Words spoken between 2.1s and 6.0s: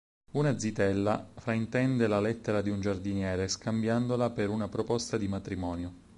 lettera di un giardiniere scambiandola per una proposta di matrimonio.